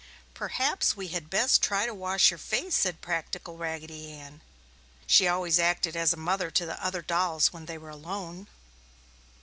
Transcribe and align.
"Perhaps 0.33 0.97
we 0.97 1.09
had 1.09 1.29
best 1.29 1.61
try 1.61 1.85
to 1.85 1.93
wash 1.93 2.31
your 2.31 2.39
face!" 2.39 2.75
said 2.75 3.01
practical 3.01 3.55
Raggedy 3.57 4.11
Ann. 4.11 4.41
She 5.05 5.27
always 5.27 5.59
acted 5.59 5.95
as 5.95 6.11
a 6.11 6.17
mother 6.17 6.49
to 6.49 6.65
the 6.65 6.83
other 6.83 7.03
dolls 7.03 7.53
when 7.53 7.67
they 7.67 7.77
were 7.77 7.91
alone. 7.91 8.47